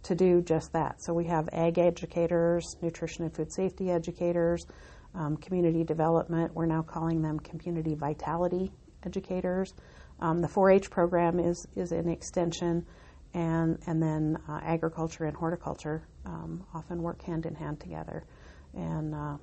to 0.04 0.16
do 0.16 0.42
just 0.42 0.72
that. 0.74 1.02
So 1.04 1.14
we 1.14 1.26
have 1.26 1.50
ag 1.52 1.78
educators, 1.78 2.66
nutrition 2.82 3.26
and 3.26 3.36
food 3.36 3.54
safety 3.54 3.92
educators, 3.92 4.66
um, 5.14 5.38
community 5.38 5.84
development. 5.84 6.54
We're 6.56 6.66
now 6.66 6.82
calling 6.82 7.22
them 7.22 7.40
community 7.40 7.96
vitality 7.96 8.72
educators. 9.06 9.74
Um, 10.22 10.42
the 10.42 10.48
4-H 10.48 10.90
program 10.90 11.40
is 11.40 11.66
is 11.76 11.92
an 11.92 12.10
extension, 12.10 12.86
and 13.34 13.78
and 13.88 14.02
then 14.02 14.38
uh, 14.48 14.60
agriculture 14.64 15.26
and 15.26 15.36
horticulture 15.36 16.04
um, 16.26 16.64
often 16.74 17.02
work 17.02 17.22
hand 17.22 17.46
in 17.46 17.56
hand 17.56 17.80
together, 17.80 18.26
and 18.74 19.14
uh, 19.14 19.38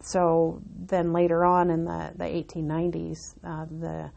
so 0.00 0.60
then 0.86 1.12
later 1.12 1.44
on 1.44 1.70
in 1.70 1.84
the, 1.84 2.12
the 2.16 2.24
1890s, 2.24 3.18
uh, 3.44 3.64
the 3.66 4.10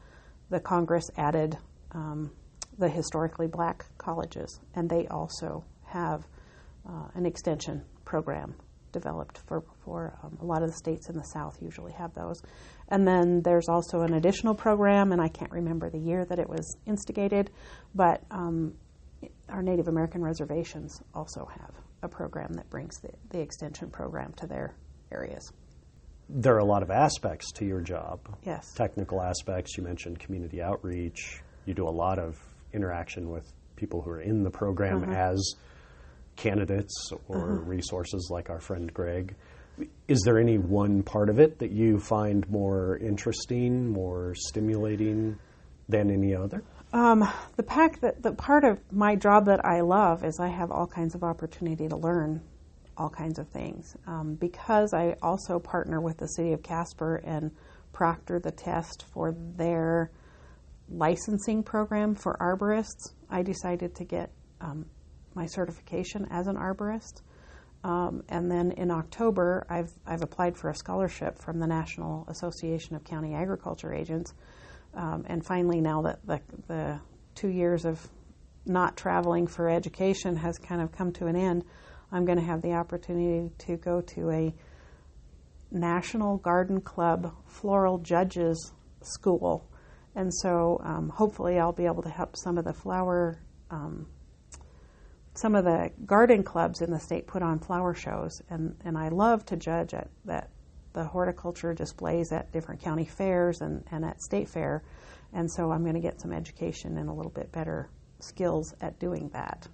the 0.49 0.59
Congress 0.59 1.09
added 1.17 1.57
um, 1.91 2.31
the 2.77 2.89
historically 2.89 3.47
black 3.47 3.85
colleges, 3.97 4.59
and 4.75 4.89
they 4.89 5.07
also 5.07 5.63
have 5.85 6.27
uh, 6.87 7.07
an 7.15 7.25
extension 7.25 7.83
program 8.05 8.55
developed 8.91 9.39
for, 9.47 9.63
for 9.83 10.17
um, 10.23 10.37
a 10.41 10.45
lot 10.45 10.63
of 10.63 10.69
the 10.69 10.75
states 10.75 11.09
in 11.09 11.15
the 11.15 11.23
South 11.23 11.57
usually 11.61 11.93
have 11.93 12.13
those. 12.13 12.41
And 12.89 13.07
then 13.07 13.41
there's 13.43 13.67
also 13.67 14.01
an 14.01 14.13
additional 14.13 14.55
program, 14.55 15.11
and 15.11 15.21
I 15.21 15.27
can't 15.27 15.51
remember 15.51 15.89
the 15.89 15.99
year 15.99 16.25
that 16.25 16.39
it 16.39 16.47
was 16.47 16.77
instigated, 16.85 17.51
but 17.93 18.23
um, 18.31 18.73
our 19.49 19.61
Native 19.61 19.87
American 19.87 20.21
reservations 20.21 21.01
also 21.13 21.45
have 21.45 21.75
a 22.03 22.07
program 22.07 22.53
that 22.53 22.69
brings 22.69 22.99
the, 22.99 23.09
the 23.29 23.39
extension 23.39 23.89
program 23.89 24.33
to 24.37 24.47
their 24.47 24.75
areas. 25.11 25.51
There 26.29 26.55
are 26.55 26.59
a 26.59 26.65
lot 26.65 26.83
of 26.83 26.91
aspects 26.91 27.51
to 27.53 27.65
your 27.65 27.81
job. 27.81 28.19
Yes. 28.43 28.73
Technical 28.73 29.21
aspects. 29.21 29.77
You 29.77 29.83
mentioned 29.83 30.19
community 30.19 30.61
outreach. 30.61 31.41
You 31.65 31.73
do 31.73 31.87
a 31.87 31.89
lot 31.89 32.19
of 32.19 32.37
interaction 32.73 33.29
with 33.29 33.51
people 33.75 34.01
who 34.01 34.09
are 34.09 34.21
in 34.21 34.43
the 34.43 34.49
program 34.49 35.01
mm-hmm. 35.01 35.13
as 35.13 35.55
candidates 36.37 37.11
or 37.27 37.37
uh-huh. 37.37 37.61
resources 37.63 38.29
like 38.31 38.49
our 38.49 38.59
friend 38.59 38.93
Greg. 38.93 39.35
Is 40.07 40.21
there 40.25 40.39
any 40.39 40.57
one 40.57 41.03
part 41.03 41.29
of 41.29 41.39
it 41.39 41.59
that 41.59 41.71
you 41.71 41.99
find 41.99 42.49
more 42.49 42.97
interesting, 42.97 43.89
more 43.91 44.33
stimulating 44.35 45.37
than 45.89 46.09
any 46.09 46.33
other? 46.33 46.63
Um, 46.93 47.27
the 47.57 47.63
pack 47.63 47.99
that 48.01 48.23
the 48.23 48.31
part 48.31 48.63
of 48.63 48.79
my 48.91 49.15
job 49.15 49.45
that 49.45 49.65
I 49.65 49.81
love 49.81 50.23
is 50.23 50.39
I 50.39 50.47
have 50.47 50.71
all 50.71 50.87
kinds 50.87 51.15
of 51.15 51.23
opportunity 51.23 51.87
to 51.87 51.97
learn 51.97 52.41
all 52.97 53.09
kinds 53.09 53.37
of 53.37 53.47
things 53.49 53.95
um, 54.07 54.35
because 54.35 54.93
I 54.93 55.15
also 55.21 55.59
partner 55.59 56.01
with 56.01 56.17
the 56.17 56.27
city 56.27 56.53
of 56.53 56.63
Casper 56.63 57.17
and 57.23 57.51
proctor 57.93 58.39
the 58.39 58.51
test 58.51 59.05
for 59.13 59.35
their 59.55 60.11
licensing 60.89 61.61
program 61.61 62.15
for 62.15 62.37
arborists. 62.39 63.11
I 63.29 63.43
decided 63.43 63.95
to 63.95 64.05
get 64.05 64.31
um, 64.61 64.85
my 65.37 65.45
certification 65.45 66.27
as 66.31 66.47
an 66.47 66.55
arborist. 66.57 67.21
Um, 67.83 68.23
and 68.27 68.51
then 68.51 68.71
in 68.71 68.91
October, 68.91 69.65
I've, 69.69 69.91
I've 70.05 70.23
applied 70.23 70.57
for 70.57 70.69
a 70.69 70.75
scholarship 70.75 71.37
from 71.39 71.59
the 71.59 71.67
National 71.67 72.25
Association 72.27 72.95
of 72.95 73.03
County 73.03 73.33
Agriculture 73.33 73.93
Agents. 73.93 74.33
Um, 74.93 75.23
and 75.27 75.45
finally, 75.45 75.79
now 75.79 76.01
that 76.01 76.25
the, 76.25 76.41
the 76.67 76.99
two 77.35 77.49
years 77.49 77.85
of 77.85 78.05
not 78.65 78.97
traveling 78.97 79.47
for 79.47 79.69
education 79.69 80.35
has 80.35 80.57
kind 80.57 80.81
of 80.81 80.91
come 80.91 81.13
to 81.13 81.27
an 81.27 81.35
end, 81.35 81.63
I'm 82.11 82.25
going 82.25 82.39
to 82.39 82.43
have 82.43 82.61
the 82.61 82.73
opportunity 82.73 83.51
to 83.59 83.77
go 83.77 84.01
to 84.15 84.31
a 84.31 84.53
National 85.71 86.37
Garden 86.37 86.81
Club 86.81 87.33
Floral 87.45 87.99
Judges 87.99 88.73
School. 89.01 89.69
And 90.15 90.33
so 90.33 90.81
um, 90.83 91.09
hopefully 91.09 91.59
I'll 91.59 91.73
be 91.73 91.85
able 91.85 92.01
to 92.01 92.09
help 92.09 92.35
some 92.35 92.57
of 92.57 92.65
the 92.65 92.73
flower 92.73 93.39
um, 93.69 94.07
some 95.37 95.55
of 95.55 95.65
the 95.65 95.91
garden 96.05 96.43
clubs 96.43 96.81
in 96.81 96.91
the 96.91 96.99
state 96.99 97.27
put 97.27 97.43
on 97.43 97.59
flower 97.59 97.93
shows, 97.93 98.41
and, 98.49 98.75
and 98.83 98.97
I 98.97 99.09
love 99.09 99.45
to 99.47 99.55
judge 99.55 99.93
at 99.93 100.09
that 100.25 100.49
the 100.93 101.03
horticulture 101.03 101.75
displays 101.75 102.31
at 102.31 102.51
different 102.51 102.81
county 102.81 103.05
fairs 103.05 103.61
and, 103.61 103.83
and 103.91 104.03
at 104.03 104.21
state 104.21 104.49
fair, 104.49 104.83
and 105.33 105.51
so 105.51 105.71
I'm 105.71 105.83
going 105.83 105.93
to 105.93 106.01
get 106.01 106.19
some 106.19 106.33
education 106.33 106.97
and 106.97 107.07
a 107.07 107.13
little 107.13 107.31
bit 107.31 107.51
better 107.51 107.89
skills 108.19 108.73
at 108.81 108.97
doing 108.99 109.29
that. 109.33 109.67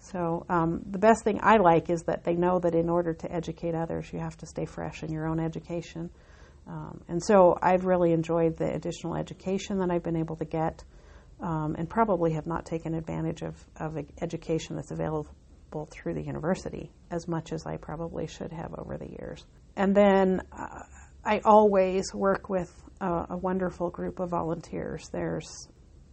So 0.00 0.46
um, 0.48 0.80
the 0.90 0.98
best 0.98 1.24
thing 1.24 1.40
I 1.42 1.56
like 1.58 1.90
is 1.90 2.02
that 2.04 2.24
they 2.24 2.34
know 2.34 2.60
that 2.60 2.74
in 2.74 2.88
order 2.88 3.12
to 3.12 3.32
educate 3.32 3.74
others, 3.74 4.10
you 4.12 4.20
have 4.20 4.36
to 4.38 4.46
stay 4.46 4.64
fresh 4.64 5.02
in 5.02 5.12
your 5.12 5.26
own 5.26 5.40
education. 5.40 6.08
Um, 6.66 7.00
and 7.08 7.22
so 7.22 7.58
I've 7.60 7.84
really 7.84 8.12
enjoyed 8.12 8.56
the 8.56 8.72
additional 8.72 9.16
education 9.16 9.78
that 9.78 9.90
I've 9.90 10.02
been 10.02 10.16
able 10.16 10.36
to 10.36 10.44
get 10.44 10.84
um, 11.40 11.76
and 11.78 11.88
probably 11.88 12.32
have 12.32 12.46
not 12.46 12.66
taken 12.66 12.94
advantage 12.94 13.42
of, 13.42 13.56
of 13.76 13.96
education 14.20 14.76
that's 14.76 14.90
available 14.90 15.28
through 15.90 16.14
the 16.14 16.22
university 16.22 16.90
as 17.10 17.28
much 17.28 17.52
as 17.52 17.66
I 17.66 17.76
probably 17.76 18.26
should 18.26 18.52
have 18.52 18.74
over 18.76 18.96
the 18.96 19.10
years. 19.10 19.44
And 19.76 19.94
then 19.94 20.42
uh, 20.52 20.82
I 21.24 21.40
always 21.44 22.12
work 22.14 22.48
with 22.48 22.72
a, 23.00 23.26
a, 23.30 23.36
wonderful 23.36 23.90
group 23.90 24.18
of 24.18 24.30
volunteers. 24.30 25.08
There's 25.12 25.68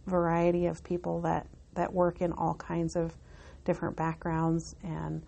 a 0.06 0.10
variety 0.10 0.66
of 0.66 0.84
people 0.84 1.22
that, 1.22 1.46
that 1.74 1.92
work 1.92 2.20
in 2.20 2.32
all 2.32 2.54
kinds 2.54 2.96
of 2.96 3.16
different 3.64 3.96
backgrounds, 3.96 4.76
and 4.82 5.24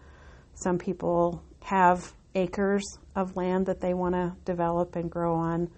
some 0.55 0.79
people 0.79 1.43
have 1.63 2.13
acres 2.35 2.85
of 3.17 3.37
land 3.37 3.67
that 3.67 3.81
they 3.81 3.95
want 3.95 4.15
to 4.15 4.35
develop 4.45 4.95
and 4.95 5.11
grow 5.11 5.35
on. 5.35 5.69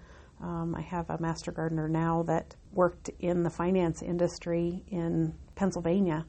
Um, 0.41 0.75
I 0.75 0.81
have 0.81 1.09
a 1.09 1.21
master 1.21 1.51
gardener 1.51 1.87
now 1.87 2.23
that 2.23 2.55
worked 2.71 3.09
in 3.19 3.43
the 3.43 3.49
finance 3.49 4.01
industry 4.01 4.83
in 4.87 5.35
Pennsylvania, 5.55 6.25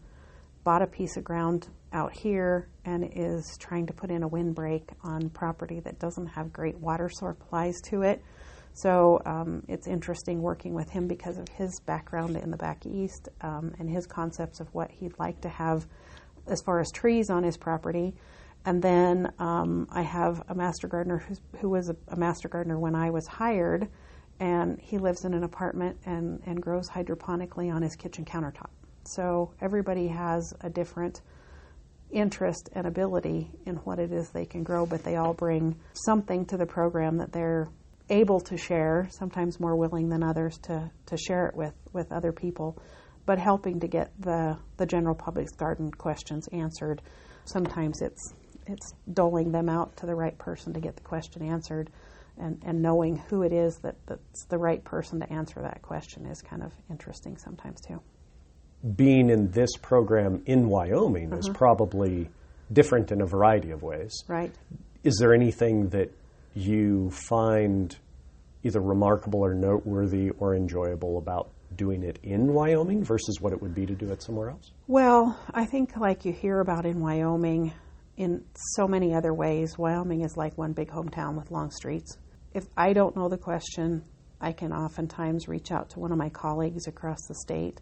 bought 0.65 0.83
a 0.83 0.87
piece 0.87 1.17
of 1.17 1.25
ground 1.25 1.69
out 1.93 2.13
here, 2.13 2.69
and 2.85 3.09
is 3.15 3.57
trying 3.59 3.87
to 3.87 3.93
put 3.93 4.11
in 4.11 4.23
a 4.23 4.29
windbreak 4.29 4.91
on 5.03 5.31
property 5.31 5.81
that 5.81 5.99
doesn't 5.99 6.27
have 6.27 6.53
great 6.53 6.77
water 6.79 7.09
supplies 7.09 7.81
to 7.85 8.03
it. 8.03 8.23
So 8.75 9.21
um, 9.25 9.63
it's 9.69 9.87
interesting 9.87 10.41
working 10.41 10.75
with 10.75 10.91
him 10.91 11.07
because 11.07 11.39
of 11.39 11.49
his 11.49 11.81
background 11.81 12.37
in 12.37 12.51
the 12.51 12.57
back 12.57 12.87
east 12.87 13.29
um, 13.41 13.73
and 13.79 13.89
his 13.89 14.07
concepts 14.07 14.61
of 14.61 14.69
what 14.75 14.91
he'd 14.91 15.19
like 15.19 15.41
to 15.43 15.49
have 15.49 15.87
as 16.47 16.63
far 16.63 16.81
as 16.81 16.91
trees 16.91 17.31
on 17.31 17.43
his 17.43 17.57
property. 17.57 18.15
And 18.65 18.83
then 18.83 19.33
um, 19.39 19.89
I 19.91 20.03
have 20.03 20.43
a 20.49 20.55
master 20.55 20.87
gardener 20.87 21.25
who 21.61 21.69
was 21.69 21.91
a, 21.91 21.97
a 22.09 22.17
master 22.17 22.49
gardener 22.49 22.79
when 22.79 22.95
I 22.95 23.11
was 23.11 23.27
hired 23.27 23.89
and 24.41 24.81
he 24.81 24.99
lives 24.99 25.25
in 25.25 25.35
an 25.35 25.45
apartment 25.45 25.99
and, 26.05 26.43
and 26.47 26.61
grows 26.61 26.89
hydroponically 26.89 27.73
on 27.73 27.83
his 27.83 27.95
kitchen 27.97 28.25
countertop. 28.25 28.71
So 29.05 29.53
everybody 29.61 30.09
has 30.09 30.53
a 30.61 30.71
different 30.71 31.21
interest 32.11 32.69
and 32.75 32.87
ability 32.87 33.51
in 33.67 33.77
what 33.77 33.99
it 33.99 34.13
is 34.13 34.31
they 34.31 34.45
can 34.45 34.63
grow, 34.63 34.87
but 34.87 35.03
they 35.03 35.17
all 35.17 35.35
bring 35.35 35.77
something 35.95 36.45
to 36.47 36.57
the 36.57 36.67
program 36.67 37.19
that 37.19 37.33
they're 37.33 37.69
able 38.11 38.41
to 38.41 38.57
share, 38.57 39.09
sometimes 39.11 39.59
more 39.59 39.77
willing 39.77 40.09
than 40.09 40.23
others 40.23 40.59
to, 40.59 40.91
to 41.07 41.17
share 41.17 41.47
it 41.47 41.57
with, 41.57 41.75
with 41.93 42.13
other 42.13 42.33
people, 42.33 42.77
but 43.25 43.39
helping 43.39 43.81
to 43.81 43.87
get 43.87 44.11
the, 44.21 44.57
the 44.77 44.87
general 44.87 45.15
public's 45.15 45.53
garden 45.53 45.91
questions 45.91 46.49
answered. 46.53 47.01
Sometimes 47.45 48.03
it's 48.03 48.35
it's 48.67 48.95
doling 49.13 49.51
them 49.51 49.69
out 49.69 49.97
to 49.97 50.07
the 50.07 50.15
right 50.15 50.39
person 50.39 50.73
to 50.73 50.79
get 50.79 50.95
the 50.95 51.03
question 51.03 51.43
answered 51.43 51.91
and, 52.39 52.63
and 52.65 52.83
knowing 52.83 53.17
who 53.29 53.43
it 53.43 53.53
is 53.53 53.77
that, 53.83 53.97
that's 54.07 54.45
the 54.47 54.59
right 54.59 54.83
person 54.85 55.21
to 55.21 55.33
answer 55.33 55.61
that 55.63 55.83
question 55.83 56.27
is 56.27 56.41
kind 56.43 56.63
of 56.63 56.73
interesting 56.91 57.37
sometimes 57.37 57.81
too. 57.81 58.01
Being 58.97 59.31
in 59.31 59.51
this 59.51 59.71
program 59.77 60.43
in 60.47 60.69
Wyoming 60.69 61.33
uh-huh. 61.33 61.39
is 61.39 61.49
probably 61.49 62.29
different 62.73 63.13
in 63.13 63.21
a 63.21 63.27
variety 63.27 63.71
of 63.71 63.83
ways. 63.83 64.25
Right. 64.27 64.53
Is 65.05 65.17
there 65.19 65.35
anything 65.35 65.89
that 65.91 66.11
you 66.55 67.11
find 67.11 67.97
either 68.65 68.81
remarkable 68.81 69.41
or 69.41 69.55
noteworthy 69.55 70.31
or 70.31 70.55
enjoyable 70.55 71.19
about 71.19 71.51
doing 71.77 72.03
it 72.03 72.19
in 72.23 72.53
Wyoming 72.53 73.05
versus 73.05 73.41
what 73.41 73.53
it 73.53 73.61
would 73.61 73.75
be 73.75 73.87
to 73.87 73.95
do 73.95 74.11
it 74.11 74.23
somewhere 74.23 74.51
else? 74.51 74.73
Well, 74.87 75.39
I 75.53 75.65
think 75.65 75.97
like 75.97 76.25
you 76.25 76.33
hear 76.33 76.61
about 76.61 76.87
in 76.87 77.01
Wyoming, 77.01 77.73
in 78.17 78.45
so 78.55 78.87
many 78.87 79.15
other 79.15 79.33
ways, 79.33 79.79
Wyoming 79.79 80.23
is 80.23 80.37
like 80.37 80.57
one 80.59 80.73
big 80.73 80.91
hometown 80.91 81.37
with 81.37 81.51
long 81.51 81.71
streets. 81.71 82.19
If 82.53 82.65
I 82.77 82.93
don't 82.93 83.17
know 83.17 83.29
the 83.29 83.39
question, 83.39 84.05
I 84.41 84.53
can 84.53 84.73
oftentimes 84.73 85.49
reach 85.49 85.71
out 85.71 85.91
to 85.91 86.01
one 86.01 86.13
of 86.13 86.19
my 86.19 86.29
colleagues 86.29 86.87
across 86.87 87.27
the 87.27 87.35
state. 87.35 87.81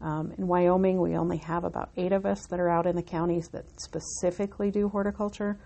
Um, 0.00 0.32
in 0.36 0.46
Wyoming, 0.46 1.00
we 1.00 1.16
only 1.16 1.38
have 1.38 1.64
about 1.64 1.90
eight 1.96 2.12
of 2.12 2.26
us 2.26 2.46
that 2.50 2.60
are 2.60 2.68
out 2.68 2.86
in 2.86 2.96
the 2.96 3.02
counties 3.02 3.48
that 3.52 3.64
specifically 3.80 4.70
do 4.70 4.88
horticulture, 4.88 5.58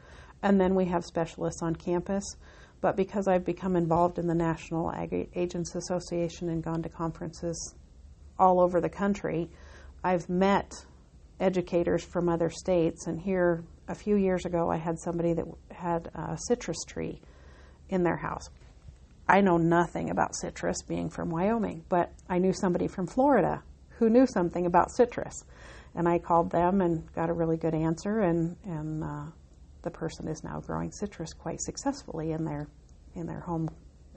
and 0.42 0.60
then 0.60 0.74
we 0.74 0.84
have 0.86 1.04
specialists 1.04 1.62
on 1.62 1.74
campus. 1.74 2.24
But 2.80 2.96
because 2.96 3.26
I've 3.26 3.44
become 3.44 3.76
involved 3.76 4.18
in 4.18 4.26
the 4.26 4.34
National 4.34 4.92
Ag 4.92 5.30
Agents 5.34 5.74
Association 5.74 6.50
and 6.50 6.62
gone 6.62 6.82
to 6.82 6.88
conferences 6.88 7.74
all 8.38 8.60
over 8.60 8.80
the 8.80 8.90
country, 8.90 9.48
I've 10.02 10.28
met 10.28 10.70
educators 11.40 12.04
from 12.04 12.28
other 12.28 12.50
states. 12.50 13.06
And 13.06 13.18
here, 13.18 13.64
a 13.88 13.94
few 13.94 14.16
years 14.16 14.44
ago, 14.44 14.70
I 14.70 14.76
had 14.76 14.98
somebody 14.98 15.34
that 15.34 15.44
had 15.70 16.10
a 16.14 16.36
citrus 16.48 16.84
tree 16.86 17.20
in 17.88 18.02
their 18.02 18.16
house. 18.16 18.48
I 19.28 19.40
know 19.40 19.56
nothing 19.56 20.10
about 20.10 20.36
citrus 20.36 20.82
being 20.82 21.08
from 21.08 21.30
Wyoming, 21.30 21.84
but 21.88 22.12
I 22.28 22.38
knew 22.38 22.52
somebody 22.52 22.88
from 22.88 23.06
Florida 23.06 23.62
who 23.98 24.10
knew 24.10 24.26
something 24.26 24.66
about 24.66 24.90
citrus. 24.90 25.44
And 25.94 26.08
I 26.08 26.18
called 26.18 26.50
them 26.50 26.80
and 26.80 27.10
got 27.14 27.30
a 27.30 27.32
really 27.32 27.56
good 27.56 27.74
answer, 27.74 28.20
and, 28.20 28.56
and 28.64 29.04
uh, 29.04 29.24
the 29.82 29.90
person 29.90 30.28
is 30.28 30.42
now 30.42 30.60
growing 30.60 30.90
citrus 30.90 31.32
quite 31.32 31.60
successfully 31.60 32.32
in 32.32 32.44
their 32.44 32.66
in 33.14 33.26
their 33.26 33.40
home 33.40 33.68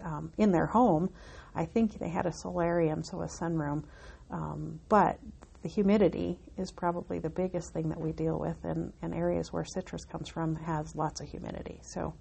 um, 0.03 0.31
in 0.37 0.51
their 0.51 0.65
home. 0.65 1.09
I 1.53 1.65
think 1.65 1.99
they 1.99 2.09
had 2.09 2.25
a 2.25 2.33
solarium, 2.33 3.03
so 3.03 3.21
a 3.21 3.27
sunroom, 3.27 3.83
um, 4.31 4.79
but 4.89 5.19
the 5.63 5.69
humidity 5.69 6.39
is 6.57 6.71
probably 6.71 7.19
the 7.19 7.29
biggest 7.29 7.73
thing 7.73 7.89
that 7.89 7.99
we 7.99 8.11
deal 8.11 8.39
with, 8.39 8.57
and, 8.63 8.93
and 9.01 9.13
areas 9.13 9.51
where 9.51 9.65
citrus 9.65 10.05
comes 10.05 10.29
from 10.29 10.55
has 10.55 10.95
lots 10.95 11.21
of 11.21 11.27
humidity. 11.27 11.79
So, 11.81 12.13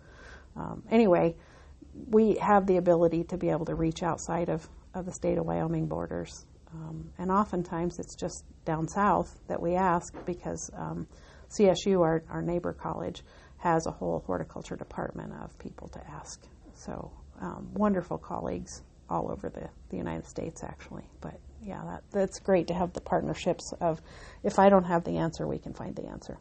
um, 0.57 0.83
anyway, 0.91 1.37
we 2.09 2.37
have 2.41 2.67
the 2.67 2.77
ability 2.77 3.25
to 3.25 3.37
be 3.37 3.51
able 3.51 3.67
to 3.67 3.75
reach 3.75 4.03
outside 4.03 4.49
of, 4.49 4.69
of 4.95 5.07
the 5.07 5.13
state 5.13 5.39
of 5.39 5.47
Wyoming 5.47 5.87
borders. 5.87 6.47
Um, 6.73 7.11
and 7.19 7.31
oftentimes 7.31 7.99
it's 7.99 8.15
just 8.15 8.45
down 8.65 8.89
south 8.89 9.39
that 9.49 9.61
we 9.61 9.75
ask 9.75 10.15
because 10.25 10.71
um, 10.77 11.07
CSU, 11.49 12.01
our, 12.03 12.23
our 12.29 12.43
neighbor 12.43 12.73
college, 12.73 13.23
has 13.59 13.87
a 13.87 13.91
whole 13.91 14.23
horticulture 14.27 14.77
department 14.77 15.33
of 15.43 15.59
people 15.59 15.89
to 15.89 16.01
ask. 16.11 16.43
So 16.75 17.11
um, 17.41 17.69
wonderful 17.75 18.19
colleagues 18.19 18.83
all 19.09 19.31
over 19.31 19.49
the, 19.49 19.69
the 19.91 19.97
United 19.97 20.27
States, 20.27 20.63
actually. 20.63 21.05
But 21.21 21.39
yeah, 21.63 21.83
that, 21.85 22.03
that's 22.13 22.39
great 22.41 22.69
to 22.69 22.75
have 22.75 22.93
the 22.93 23.01
partnerships 23.01 23.73
of 23.81 24.01
if 24.43 24.59
I 24.59 24.69
don't 24.69 24.85
have 24.85 25.05
the 25.05 25.19
answer, 25.19 25.47
we 25.47 25.59
can 25.59 25.73
find 25.73 25.95
the 25.95 26.07
answer. 26.07 26.39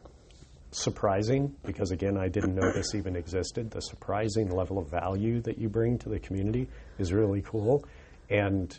Surprising, 0.70 1.54
because 1.64 1.90
again, 1.90 2.18
I 2.18 2.28
didn't 2.28 2.54
know 2.54 2.70
this 2.72 2.94
even 2.94 3.16
existed. 3.16 3.70
The 3.70 3.80
surprising 3.80 4.50
level 4.50 4.78
of 4.78 4.90
value 4.90 5.40
that 5.42 5.58
you 5.58 5.68
bring 5.68 5.98
to 5.98 6.08
the 6.08 6.18
community 6.18 6.68
is 6.98 7.12
really 7.12 7.42
cool. 7.42 7.84
And 8.28 8.76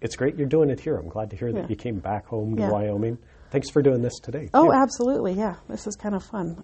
it's 0.00 0.16
great 0.16 0.36
you're 0.36 0.46
doing 0.46 0.70
it 0.70 0.80
here. 0.80 0.96
I'm 0.96 1.08
glad 1.08 1.30
to 1.30 1.36
hear 1.36 1.52
that 1.52 1.62
yeah. 1.62 1.68
you 1.68 1.76
came 1.76 1.98
back 1.98 2.26
home 2.26 2.56
to 2.56 2.62
yeah. 2.62 2.70
Wyoming. 2.70 3.18
Thanks 3.50 3.70
for 3.70 3.82
doing 3.82 4.00
this 4.00 4.18
today. 4.20 4.48
Oh, 4.54 4.66
too. 4.66 4.72
absolutely. 4.72 5.32
Yeah, 5.32 5.56
this 5.68 5.86
is 5.86 5.96
kind 5.96 6.14
of 6.14 6.22
fun. 6.22 6.62